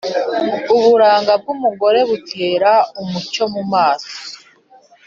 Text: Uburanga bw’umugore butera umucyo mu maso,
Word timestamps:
Uburanga 0.75 1.31
bw’umugore 1.41 1.99
butera 2.09 2.71
umucyo 3.01 3.43
mu 3.53 3.63
maso, 3.73 4.11